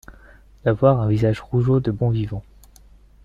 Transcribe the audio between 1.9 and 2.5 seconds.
bon vivant.